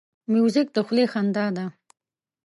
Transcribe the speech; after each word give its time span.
موزیک 0.31 0.67
د 0.75 0.77
خولې 0.85 1.05
خندا 1.11 1.45
ده. 1.57 1.65